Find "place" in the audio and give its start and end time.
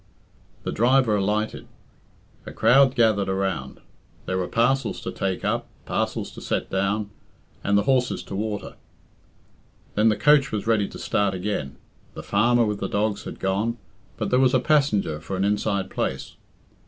15.91-16.35